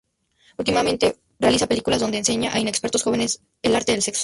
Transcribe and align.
Últimamente 0.57 1.17
realiza 1.39 1.67
películas 1.67 1.99
donde 2.01 2.17
enseña 2.17 2.49
a 2.55 2.59
inexpertos 2.59 3.03
jóvenes 3.03 3.39
el 3.61 3.75
arte 3.75 3.91
del 3.91 4.01
sexo. 4.01 4.19